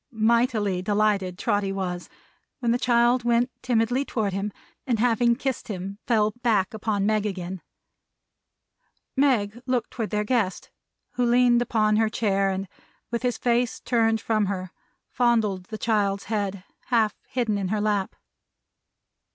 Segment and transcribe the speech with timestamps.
[0.11, 2.09] Mightily delighted Trotty was,
[2.57, 4.51] when the child went timidly toward him,
[4.87, 7.61] and having kissed him, fell back upon Meg again.
[9.15, 10.71] Meg looked toward their guest,
[11.11, 12.67] who leaned upon her chair, and
[13.11, 14.71] with his face turned from her,
[15.07, 18.15] fondled the child's head, half hidden in her lap.